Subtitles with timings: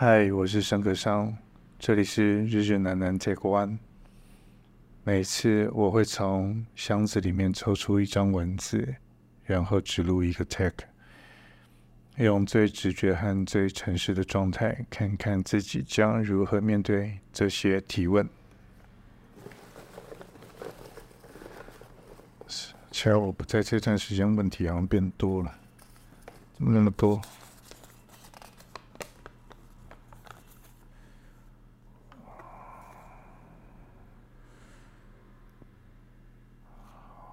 [0.00, 1.36] 嗨，我是沈可尚，
[1.76, 3.78] 这里是日日难难 Take One。
[5.02, 8.94] 每次我会从箱子里面抽出一张文字，
[9.44, 10.86] 然后只录一个 Take，
[12.16, 18.28] 用最直觉和最诚实的状态，看看自己将如何面对这些提问。
[22.46, 25.52] 其实我不在这段时间，问题好像变多了，
[26.54, 27.20] 怎么那么多？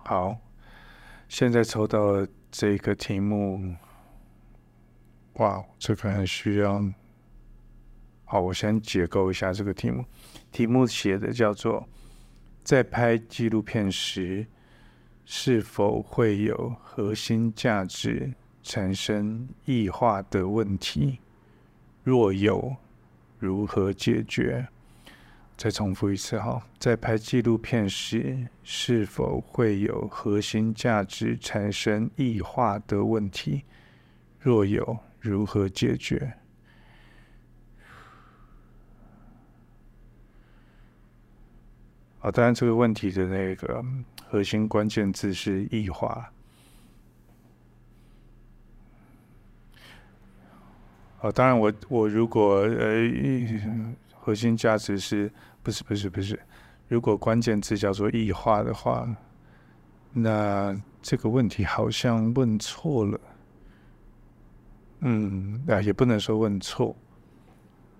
[0.08, 0.38] 好，
[1.28, 3.76] 现在抽到这个题目，
[5.34, 6.80] 哇，这个很需要。
[8.24, 10.06] 好，我先解构一下这个题目。
[10.52, 11.90] 题目写的叫做：
[12.64, 14.46] 在拍纪录片时，
[15.26, 21.18] 是否会有核心价值产生异化的问题？
[22.04, 22.76] 若有，
[23.40, 24.68] 如何解决？
[25.58, 33.64] 再重复一次哈，在拍纪录片时，是否会有核心价值产生异化的问题？
[34.42, 36.34] 若有，如何解决？
[42.20, 43.84] 好，当然这个问题的那个
[44.28, 46.32] 核心关键字是异化。
[51.18, 53.96] 好，当然我我如果呃。
[54.26, 55.32] 核心价值是
[55.66, 56.40] 不是不是不是？
[56.88, 59.10] 如果关键字叫做异化的话，
[60.14, 63.20] 那这个问题好像问错了。
[65.00, 66.96] 嗯，啊，也不能说问错，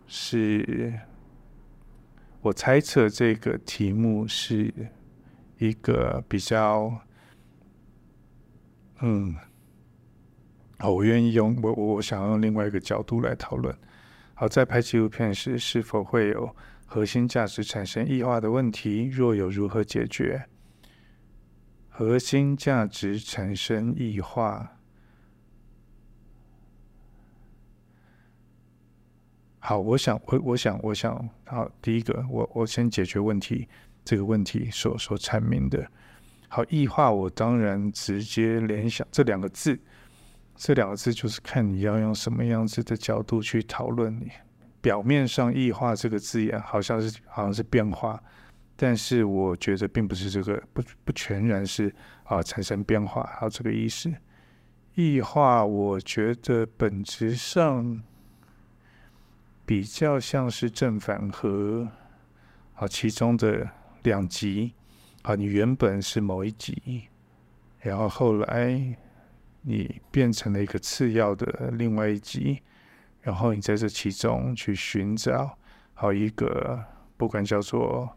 [0.06, 0.94] 是
[2.42, 4.72] 我猜测这个题目是
[5.58, 6.96] 一个比较，
[9.02, 9.36] 嗯，
[10.84, 13.76] 我愿意用我我我想要用另外一个角度来讨论。
[14.36, 16.56] 好，在拍纪录片时，是否会有
[16.86, 19.06] 核心价值产生异化的问题？
[19.06, 20.48] 若有，如何解决？
[21.90, 24.78] 核心价值产生异化。
[29.60, 33.68] 好，我想，我我想，我想，好，第一个，我我先解决问题，
[34.04, 35.90] 这个问题所所阐明的。
[36.48, 39.80] 好，异化，我当然直接联想这两个字。
[40.56, 44.32] 这两个字就是看你要用什么样子的角度去讨论你。
[44.86, 48.22] 表面上“异化”这个字眼好像是好像是变化，
[48.76, 51.92] 但是我觉得并不是这个，不不全然是
[52.24, 54.14] 啊产生变化，还有这个意思。
[54.94, 58.00] 异化，我觉得本质上
[59.66, 61.90] 比较像是正反合，
[62.76, 63.68] 啊其中的
[64.04, 64.72] 两极，
[65.24, 67.08] 啊你原本是某一极，
[67.80, 68.96] 然后后来。
[69.68, 72.62] 你变成了一个次要的另外一极，
[73.26, 75.58] 然后你在这其中去寻找
[75.96, 76.80] 好一个，
[77.18, 78.08] 不管叫做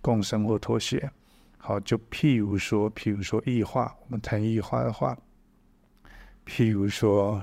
[0.00, 1.08] 共生或妥协，
[1.56, 5.16] 好，就譬如说，譬如说异化，我们谈异化的话，
[6.44, 7.40] 譬如说，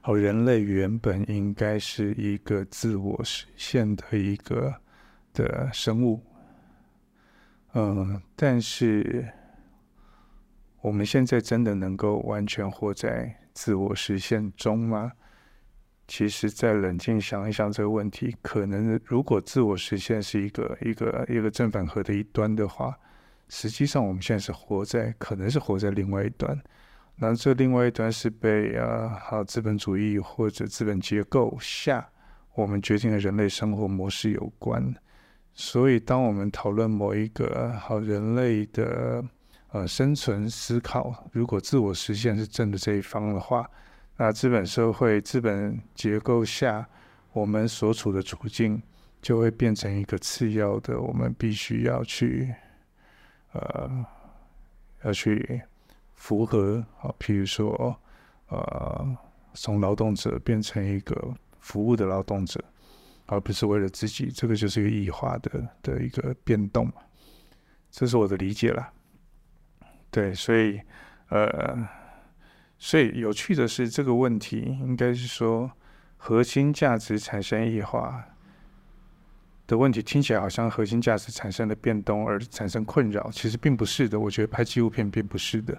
[0.00, 4.74] 好，人类原本应该是一个自我实现的一个
[5.32, 6.20] 的生物，
[7.74, 9.32] 嗯，但是。
[10.82, 15.10] 我们现在真的能够完全活在自我实现中吗？
[16.08, 22.96] 其实，再冷静想一想这个问题，可能如果自我实现是一个一个一个正反合的一端的话，
[23.48, 26.60] 实际上我们现在是活在，可能是活在另外一端。
[27.16, 32.08] 那这另外一端是被啊，好资本主义或者资本结构下，
[32.54, 34.94] 我们决定了人类生活模式有关。
[35.54, 39.24] 所以，当我们讨论某一个好人类的。
[39.72, 43.68] 呃，生存思考，如果自我实现是正的这一方的话，
[44.16, 46.88] 那资本社会、资本结构下，
[47.32, 48.82] 我们所处的处境
[49.20, 52.54] 就会变成一个次要的，我们必须要去，
[53.52, 54.06] 呃，
[55.04, 55.60] 要去
[56.14, 56.82] 符合。
[57.00, 57.94] 啊，譬如说，
[58.48, 59.16] 呃，
[59.52, 62.62] 从劳动者变成一个服务的劳动者，
[63.26, 66.90] 而不是为了自己，这个就是一个异化的的一个变动。
[67.90, 68.92] 这是我的理解了。
[70.10, 70.80] 对，所以，
[71.28, 71.76] 呃，
[72.78, 75.70] 所以有趣的是，这个问题应该是说，
[76.16, 78.24] 核心价值产生异化
[79.66, 84.20] 的问题，听起来好像核心价值产生了变动而产生困扰，其实并不是的。
[84.20, 85.76] 我觉得拍纪录片并不是的。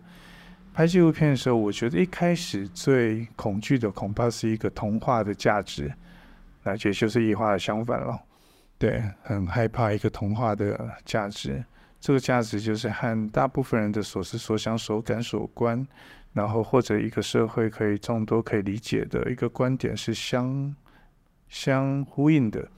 [0.74, 5.92] 拍纪录片的时候，我觉得一开始最恐惧的恐怕是一个童话的价值，
[6.64, 8.20] 那也就是异化的相反了。
[8.78, 11.64] 对，很害怕一个童话的价值。
[12.00, 15.86] 这个价值就是和大部分人的所思所想所感所观，
[16.38, 20.76] 然后或者一个社会可以众多可以理解的一个观点是相
[21.50, 22.70] 相呼应的。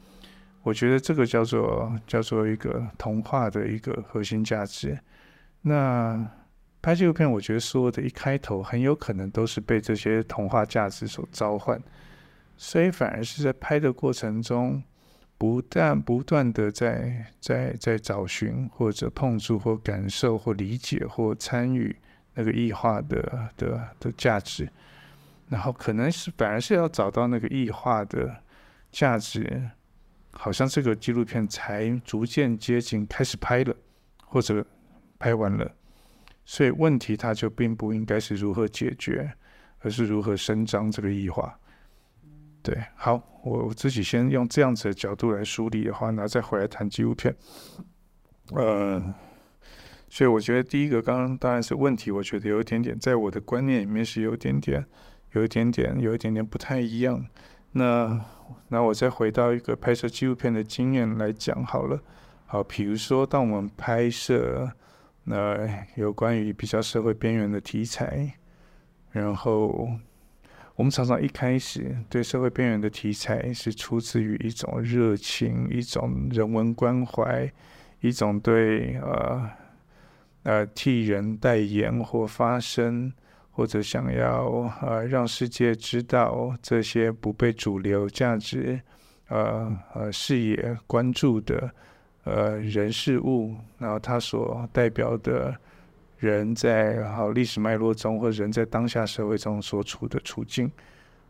[0.63, 4.97] 我觉得这个叫做叫做一个童话的一个核心价值。
[5.63, 6.25] 那
[6.81, 11.77] 拍纪录片，我觉得所有的一开头很有可能都是被这些童话价值所召唤，
[12.55, 14.81] 所以反而是在拍的过程中，
[15.37, 21.93] 不但不断的在在在找寻或者碰触或感受或理解或参与
[22.39, 24.69] 那个异化的的的价值，
[25.49, 28.43] 然后可能是反而是要找到那个异化的
[28.91, 29.69] 价值。
[30.31, 33.75] 好像这个纪录片才逐渐接近开始拍了，
[34.25, 34.63] 或者
[35.17, 35.69] 拍完了，
[36.45, 39.33] 所以问题它就并不应该是如何解决，
[39.79, 41.59] 而是如何伸张这个异化。
[42.61, 47.35] 对，好，我自己先用这样子的角度来梳理的话，然后再回来谈纪录片。
[48.51, 49.01] 呃，
[50.09, 54.83] 所以我觉得第一个刚刚当然是问题，我觉得有一点点在我的观念里面是有一点点，
[55.33, 57.25] 有一点点，有一点点不太一样。
[57.73, 58.19] 那
[58.69, 62.01] 那我再回到一个拍摄纪录片的经验来讲好了，
[62.47, 64.71] 好，比如说当我们拍摄
[65.25, 68.33] 那有关于比较社会边缘的题材，
[69.11, 69.87] 然后
[70.75, 77.51] 我们常常一开始对社会边缘的题材是出自于一种热情，一种人文关怀，
[77.99, 79.47] 一种对呃
[80.49, 83.13] 呃替人代言或发声。
[83.51, 88.79] 或者想要呃让世界知道这些不被主流价值
[89.27, 91.69] 呃呃视野关注的
[92.23, 95.53] 呃人事物，然后他所代表的
[96.19, 100.71] 人在好历史脉络中，或人在当下社会中所处的处境，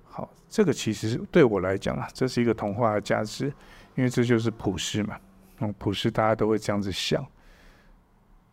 [0.04, 3.52] 好，这个其实对我来讲啊，这是一个童话的价值，
[3.96, 5.18] 因为这就是普世嘛，
[5.62, 7.26] 嗯，普世大家都会这样子想。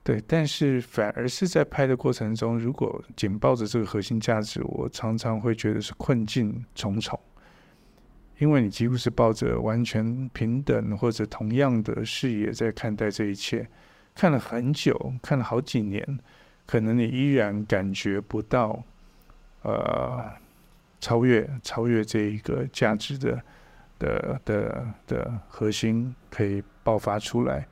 [0.06, 7.18] 对，但是反而是在拍的过程中，如果紧抱着这个核心价值，我常常会觉得是困境重重，
[8.38, 13.68] 因为你几乎是抱着完全平等或者同样的视野在看待这一切，
[14.14, 16.20] 看了很久，看了好几年，
[16.66, 18.80] 可能你依然感觉不到，
[19.62, 20.24] 呃，
[21.00, 23.42] 超越超越这一个价值的
[23.98, 27.66] 的的的核心可以爆发出来。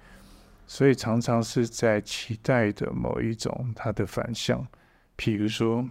[0.66, 4.66] 所以常常是在期待的某一种它的反向，
[5.16, 5.88] 譬如说，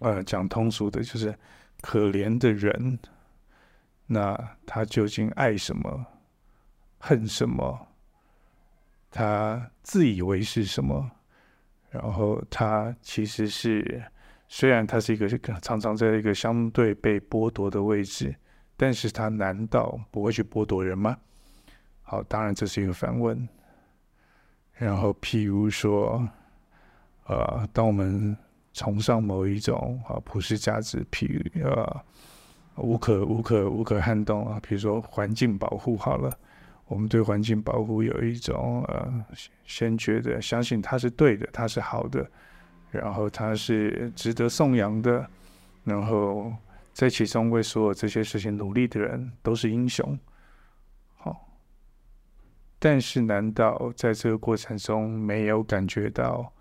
[0.00, 1.34] 呃，讲通俗的就是
[1.80, 2.98] 可怜的人，
[4.06, 6.04] 那他究竟爱什么，
[6.98, 7.88] 恨什么？
[9.10, 11.10] 他自以为是什么？
[11.90, 14.02] 然后他其实是，
[14.48, 15.28] 虽然他是一个
[15.60, 18.34] 常常在一个相对被剥夺的位置，
[18.76, 21.16] 但是他难道不会去剥夺人吗？
[22.02, 23.48] 好，当然这是一个反问。
[24.74, 26.28] 然后，譬如说，
[27.26, 28.36] 呃，当我们
[28.72, 32.00] 崇尚某一种啊普世价值，譬如呃
[32.76, 36.36] 无可无可无可撼动啊，比如说环境保护好了，
[36.86, 39.24] 我们对环境保护有一种呃
[39.64, 42.26] 先觉得相信它是对的，它是好的，
[42.90, 45.24] 然后它是值得颂扬的，
[45.84, 46.52] 然后
[46.92, 50.18] 在其中为所有这些事情努力的人都是英雄。
[52.84, 56.52] 但是，难道在这个过程中没有感觉到，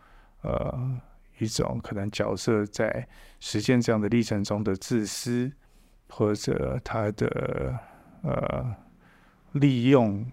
[0.43, 1.01] 呃，
[1.39, 3.07] 一种可能角色在
[3.39, 5.51] 实践这样的历程中的自私，
[6.09, 7.79] 或者他的
[8.21, 8.75] 呃
[9.53, 10.23] 利用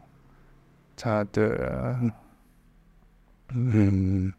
[0.95, 1.99] 他的，
[3.49, 4.31] 嗯，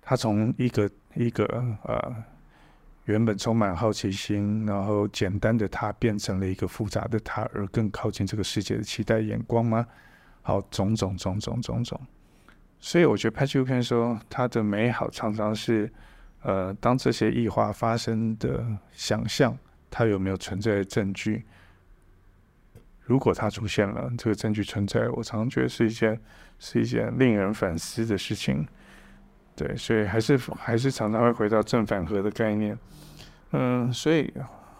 [0.00, 1.44] 他从一个一个
[1.82, 2.14] 呃。
[3.10, 9.84] 原本充满好奇心，然后简单的他变成了一个复杂的他，而更靠近这个世界的期待眼光吗？
[10.42, 12.00] 好，种种种种种种。
[12.78, 15.92] 所以我觉得拍纪录片说它的美好常常是，
[16.42, 19.58] 呃，当这些异化发生的想象，
[19.90, 21.44] 它有没有存在的证据？
[23.02, 26.18] 如果它出现了，这个证据存在，我常常觉得是一件
[26.58, 28.66] 是一件令人反思的事情。
[29.60, 32.78] 对，所以还是还是常常会回到正反合的概念。
[33.50, 34.32] 嗯，所以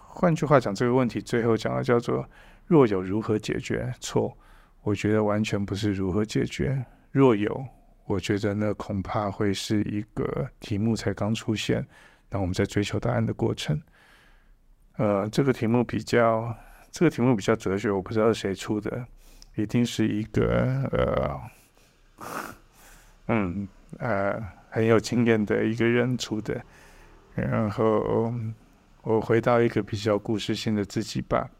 [0.06, 2.26] 换句话讲，这个问题最后讲的叫做
[2.66, 3.92] “若有如何解决”？
[4.00, 4.34] 错，
[4.80, 6.82] 我觉得完全不是如何解决。
[7.12, 7.62] 若有，
[8.06, 11.86] 我觉得那恐怕会是一个题目才刚出现，
[12.30, 13.78] 那我们在追求答案的过程。
[14.96, 16.56] 呃，这个题目比较，
[16.90, 19.04] 这个题目比较哲学，我不知道是谁出的，
[19.56, 20.48] 一定是一个
[20.90, 21.38] 呃，
[23.26, 23.68] 嗯
[23.98, 24.42] 呃。
[24.70, 26.64] 很有经验的一个人出的，
[27.34, 28.32] 然后
[29.02, 31.50] 我回到一个比较故事性的自己吧，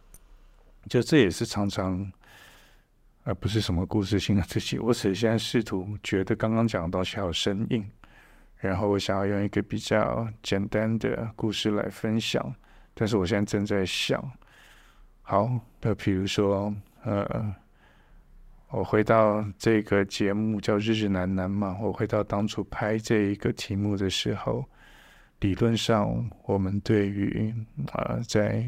[0.88, 2.10] 就这也是常常，
[3.24, 4.78] 而不是什么故事性的自己。
[4.78, 7.90] 我只是现在试图觉得刚刚讲的东西还有生硬，
[8.58, 12.54] 然后我想要用一个比较简单的故事来分享，
[12.94, 14.22] 但是我现在正在想，
[15.22, 15.50] 好，
[15.80, 17.54] 那比如说，呃，
[18.72, 24.64] 我回到这个节目叫《日日难难》嘛，我回到当初拍这一个题目的时候，
[25.40, 27.52] 理论上，我们对于
[27.92, 28.64] 啊、在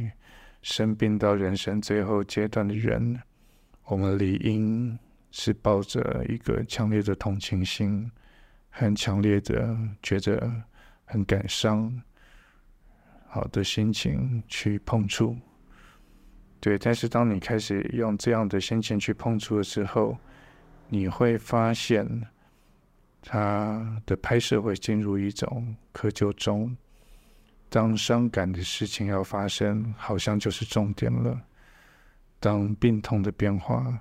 [0.61, 3.21] 生病到人生最后阶段的人，
[3.85, 4.99] 我们理应
[5.31, 8.11] 是抱着一个强烈的同情心，
[8.71, 10.51] 很强烈的觉得
[11.05, 12.03] 很感伤，
[13.29, 15.37] 好的心情去碰触。
[16.63, 20.17] 对，但是当你开始用这样的心情去碰触的时候，
[20.89, 22.09] 你会发现。
[23.25, 26.77] 他的拍摄会进入一种窠臼中，
[27.69, 31.33] 当伤感的事情要发生，好像就是重点了；
[32.41, 34.01] 当病痛的变化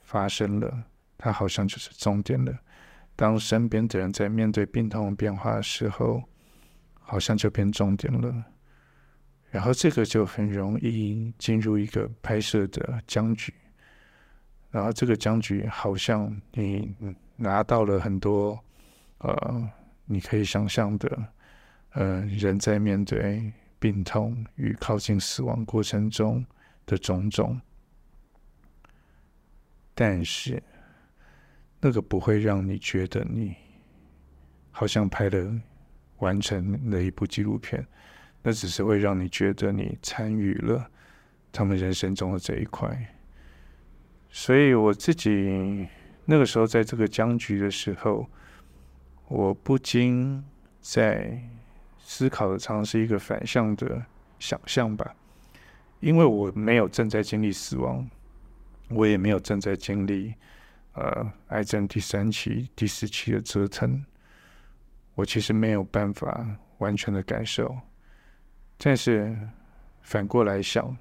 [0.00, 0.84] 发生了，
[1.18, 2.50] 它好像就是重点了；
[3.14, 6.22] 当身边的人在面对病痛变化的时候，
[6.94, 8.44] 好像就变重点了。
[9.50, 13.52] 然后这个就很容易进入一个拍摄的僵局，
[14.70, 16.94] 然后这个僵局好像你。
[17.40, 18.58] 拿到了很多，
[19.18, 19.70] 呃，
[20.06, 21.24] 你可以想象的，
[21.90, 26.44] 呃，人在面对病痛与靠近死亡过程中
[26.84, 27.60] 的种种，
[29.94, 30.60] 但是
[31.80, 33.54] 那个不会让你觉得你
[34.72, 35.60] 好像拍了
[36.16, 37.86] 完成了一部纪录片，
[38.42, 40.90] 那只是会让你觉得你参与了
[41.52, 43.14] 他们人生中的这一块，
[44.30, 45.88] 所以我自己。
[46.30, 48.28] 那个时候，在这个僵局的时候，
[49.28, 50.44] 我不禁
[50.78, 51.42] 在
[51.98, 54.04] 思考的，常常是一个反向的
[54.38, 55.16] 想象吧。
[56.00, 58.06] 因为我没有正在经历死亡，
[58.90, 60.34] 我也没有正在经历
[60.92, 64.04] 呃癌症第三期、第四期的折腾，
[65.14, 67.74] 我其实没有办法完全的感受。
[68.78, 69.36] 但是
[70.00, 70.96] 反过来想，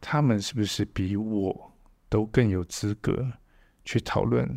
[0.00, 1.72] 他们是不是比我
[2.08, 3.32] 都更有资格？
[3.84, 4.48] 去讨论、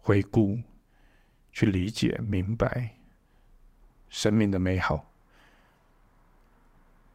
[0.00, 0.58] 回顾、
[1.52, 2.96] 去理解、明白
[4.08, 5.08] 生命的美好，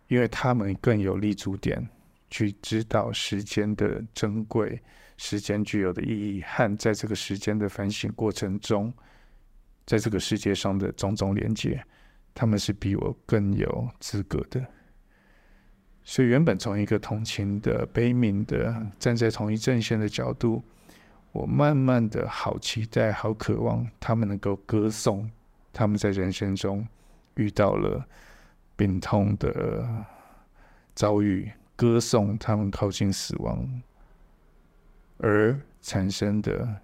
[0.08, 1.86] 因为他们更有立足点，
[2.30, 4.82] 去知道时间的珍贵、
[5.18, 8.94] 时间具有的意义和在这个时间的反省过程中，
[9.86, 11.86] 在这个世界上的种种连接，
[12.36, 14.64] 他们是比我更有资格的。
[16.04, 20.64] 所以，原本从一个同情的、悲悯的，站在同一阵线的角度，
[21.32, 25.28] 我慢慢的好期待、好渴望他们能够歌颂
[25.74, 26.88] 他们在人生中
[27.34, 28.06] 遇到了
[28.76, 30.06] 病痛的
[30.94, 33.82] 遭遇，歌颂他们靠近死亡
[35.18, 36.82] 而产生的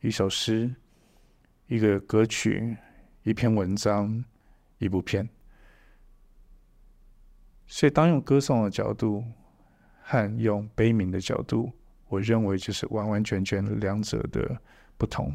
[0.00, 0.74] 一首诗、
[1.68, 2.76] 一个歌曲、
[3.22, 4.22] 一篇文章、
[4.82, 5.28] 一部片。
[7.66, 9.24] 所以，当用歌颂的角度
[10.02, 11.72] 和用悲悯的角度，
[12.08, 14.60] 我认为就是完完全全两者的
[14.98, 15.34] 不同。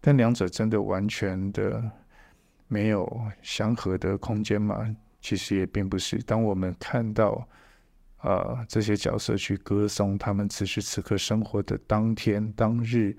[0.00, 1.90] 但两者真的完全的
[2.66, 4.96] 没有相合的空间吗？
[5.20, 6.18] 其实也并不是。
[6.22, 7.46] 当我们看到
[8.18, 13.16] 啊、这些角色去歌颂他们此时此刻生活的当天当日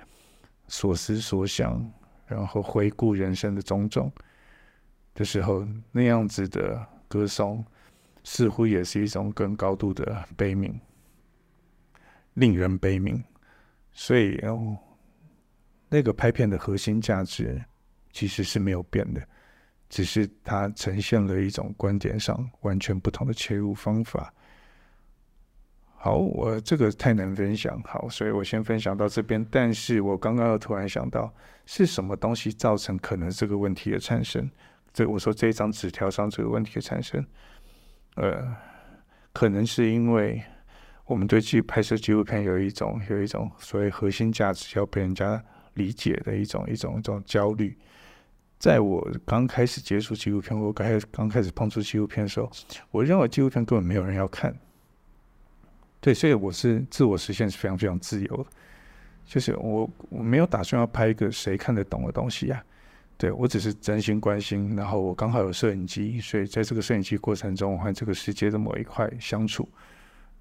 [0.67, 1.89] 所思所想，
[2.27, 4.11] 然后回顾人生的种种
[5.13, 7.65] 的时候，那样子的歌颂。
[8.21, 10.73] 似乎也是一种更高度的悲悯，
[12.33, 13.23] 令人悲悯。
[13.91, 14.77] 所以，哦，
[15.87, 17.59] 那个拍片的核心价值
[18.11, 19.27] 其实是没有变的，
[19.87, 24.31] 只是它呈现了一种观点上完全不同的切入方法。
[25.95, 29.43] 好，我这个太难分享，好，所以我先分享到这边。
[29.49, 31.33] 但是我刚刚又突然想到，
[31.65, 34.51] 是什么东西造成可能这个问题的产生？
[34.93, 37.25] 这我说这一张纸条上这个问题的产生。
[38.15, 38.55] 呃，
[39.31, 40.41] 可能是因为
[41.05, 45.41] 我们对纪拍摄纪录片有一种有一种所谓核心价值要被人家
[45.75, 47.77] 理解的一种一种一种焦虑。
[48.57, 52.51] 在我刚开始接触纪录片，我刚开刚开始碰触纪录片的时候，
[52.91, 54.53] 我认为纪录片根本没有人要看。
[56.01, 58.45] 对，所以我是自我实现是非常非常自由的，
[59.25, 62.61] 就是我我没有打算要拍一个谁看得懂的东西呀、
[63.19, 69.67] 对，我只是真心关心，然后我刚好有摄影机，所以在这个摄影机过程中，我和这个世界的某一块相处，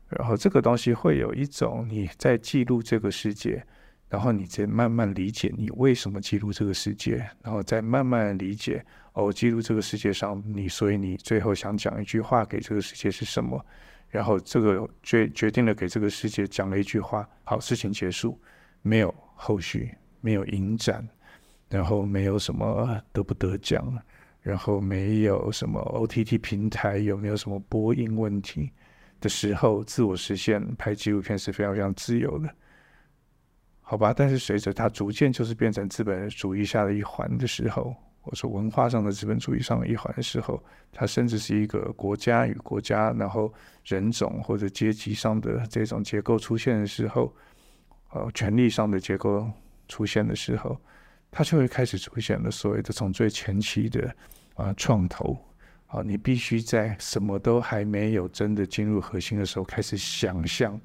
[0.09, 3.61] 然后这个东西会有一种你在记录这个世界，
[4.09, 13.61] 然后你再慢慢理解你为什么记录这个世界，然后再慢慢理解哦，记录这个世界上你，所以你最后想讲一句话给这个世界是什么，
[14.09, 18.41] 然后这个决决定了给这个世界讲了一句话，好，事情结束，
[18.83, 21.05] 没有后续，没有影展。
[21.69, 23.97] 然后没有什么得不得奖，
[24.41, 28.71] 然后没有什么 OTT 平台，有没有什么播映问题
[29.21, 32.49] 的时候，自我实现拍纪录片是非常非常自由的，
[33.83, 34.15] 好吧？
[34.17, 43.53] 但是随着它逐渐就是变成资本主义下的一环的时候，或者说文化上的资本主义上的一环的时候，它甚至是一个国家与国家，然后
[43.85, 47.35] 人种或者阶级上的这种结构出现的时候，
[48.13, 49.51] 呃，权力上的结构
[49.87, 50.81] 出现的时候。
[51.31, 54.15] 它就会开始出现了所谓的从最前期的
[54.55, 55.37] 啊创投
[55.87, 60.79] 啊，你必须在什么都还没有真的进入核心的时候，开始想象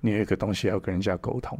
[0.00, 1.58] 你有一个东西要跟人家沟通，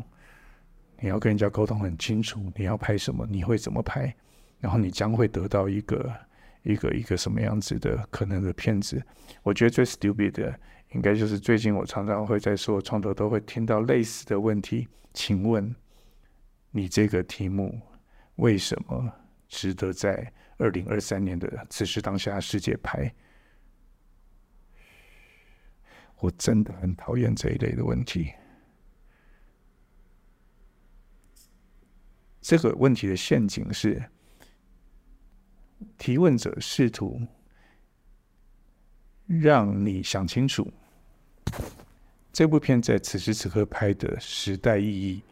[1.01, 4.15] 你要跟人家沟通很清楚，你要拍什么，你会怎么拍，
[4.61, 6.15] 然后你将会得到一个
[6.63, 9.03] 一个一个什么样子的可能的片子。
[9.43, 10.59] 我觉得最 stupid 的
[10.93, 15.75] 应该就是最近我常常会在说创投都会听到类似的问题，请问
[16.71, 17.79] 你这个题目？
[18.37, 19.13] 为什么
[19.49, 23.15] 值得在二零二三年的此时当下世界拍？
[26.19, 28.33] 我真的很讨厌这一类的问题。
[32.41, 34.03] 这个问题的陷阱是，
[35.99, 37.21] 提问者试图
[39.27, 40.73] 让你想清楚，
[42.33, 45.23] 这部片在此时此刻拍的时代意义。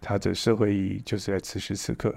[0.00, 2.14] 它的社会意义就是在此时此刻，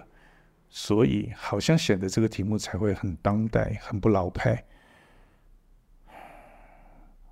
[0.70, 4.64] 所以好像显得这个题目才会很当代、很不老派。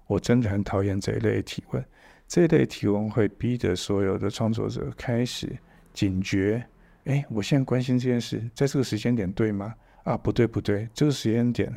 [0.08, 1.86] 我真的很讨厌这一类提问，
[2.28, 5.56] 这一类提问会逼得所有的创作者开始
[5.94, 6.66] 警觉：
[7.06, 9.76] 哎，我现在关心这件事，在这个时间点对吗？
[10.04, 11.72] 啊，不对，不对，这个时间点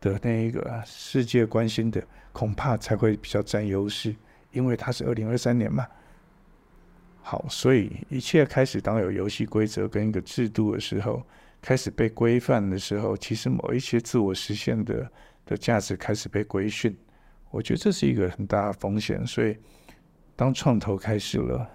[0.00, 4.14] 的那一个世界关心的，恐怕才会比较占优势，
[4.52, 5.86] 因为它是二零二三年嘛。
[7.30, 11.22] 好，所以一切开始当有游戏规则跟一个制度的时候，
[11.60, 15.12] 开始被规范的时候，其实某一些自我实现的
[15.44, 16.96] 的价值开始被规训，
[17.50, 19.26] 我觉得这是一个很大的风险。
[19.26, 19.54] 所以，
[20.36, 21.70] 当创投开始了，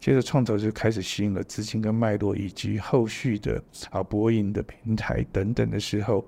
[0.00, 6.26] 接着创投就开始吸引了资金跟脉络，以及后续的啊播映的平台等等的时候，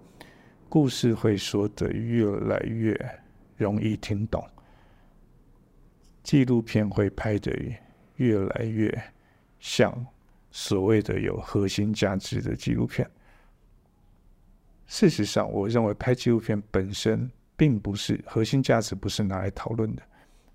[0.69, 2.95] 故事会说得越来越
[3.57, 4.47] 容易听懂，
[6.23, 7.51] 纪录片会拍得
[8.19, 8.93] 越来越
[9.59, 10.07] 像
[10.53, 13.11] 所谓的有核心价值的纪录片。
[14.87, 20.03] 事实上，我认为拍纪录片本身并不是核心价值，不是拿来讨论的，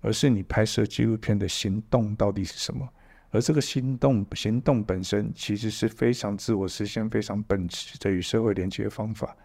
[0.00, 2.88] 而是你拍摄纪录片的行动到底是什么。
[3.30, 9.36] 而这个行动，行动本身其实是非常自我实现、非常本质的与社会连接方法。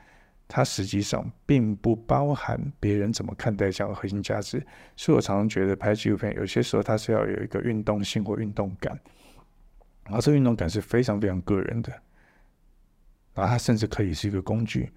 [0.52, 4.60] 它实际上并不包含别人怎么看待这样的核心价值，
[4.96, 9.00] 所以我常常觉得拍纪录片有些时候它是要有一个运动性或运动感，
[10.06, 11.92] 然后这运动感是非常非常个人的，
[13.36, 14.92] 然后它甚至可以是一个工具。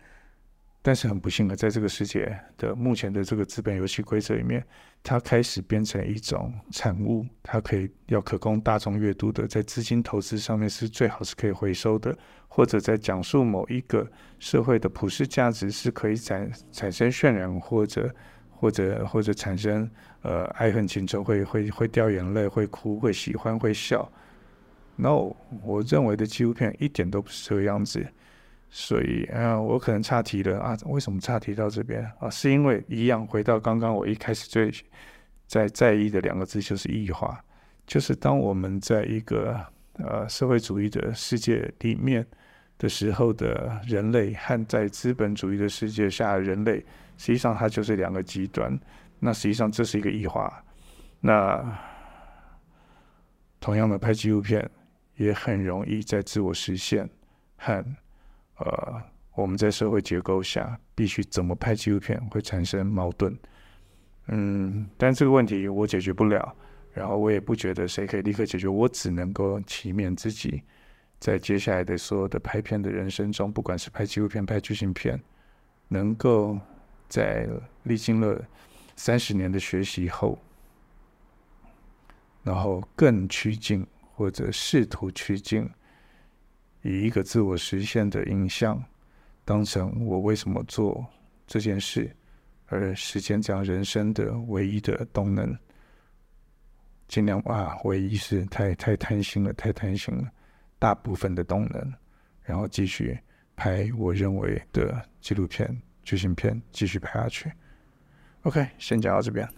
[0.85, 4.67] 但是很不幸的，在这个世界的目前的这个资本游戏规则里面，
[5.01, 12.19] 它开始变成一种产物，它可以要可供大众阅读的，在资金投资上面是最好是可以回收的，
[12.49, 14.05] 或者在讲述某一个
[14.41, 18.13] 社会的普世价值是可以产产生渲染，或者
[18.51, 19.89] 或者或者产生
[20.23, 24.11] 呃爱恨情仇，会会会掉眼泪，会哭，会喜欢，会笑。
[24.97, 28.05] No，我认为的纪录片一点都不是这个样子。
[28.75, 30.75] 所以啊，我可能岔题了啊？
[30.87, 32.31] 为什么岔题到这边啊？
[32.31, 34.73] 是因为一样回到刚刚我一开始最
[35.47, 37.39] 在在意的两个字，就是异化。
[37.87, 39.63] 就是当我们在一个
[39.99, 42.27] 呃社会主义的世界里面
[42.79, 46.79] 的时候的人类，和在资本主义的世界下的人类，
[47.19, 48.81] 实际上它就是两个极端。
[49.19, 50.65] 那实际上这是一个异化。
[51.21, 51.79] 那
[53.61, 54.67] 同样的拍纪录片，
[55.17, 57.07] 也很容易在自我实现
[57.59, 57.85] 和。
[58.65, 59.03] 呃，
[59.35, 63.37] 我们在社会结构下必须怎么拍纪录片会产生矛盾，
[64.29, 66.55] 嗯，但这个问题我解决不了，
[66.93, 70.63] 然后我也不觉得谁可以立刻解决，我只能够祈勉自己，
[71.19, 75.21] 在接下来的所有的拍片的人生中，不管是拍纪录片、拍剧情片，
[75.89, 76.57] 能够
[77.09, 77.49] 在
[77.83, 78.41] 历经了
[78.95, 80.39] 三十年的学习后，
[82.45, 85.69] 然后更趋近或者试图趋近。
[86.83, 88.83] 以一个自我实现的影像，
[89.45, 91.05] 当成我为什么做
[91.47, 92.15] 这件事
[92.67, 95.57] 而实现这样人生的唯一的动能，
[97.09, 100.31] 尽量啊，唯一是太太贪心了，太贪心了，
[100.79, 101.93] 大部分的动能，
[102.43, 103.19] 然后继续
[103.55, 107.53] 拍我认为的纪录片、剧情片，继续拍下去。
[108.43, 109.49] OK，先讲到这边。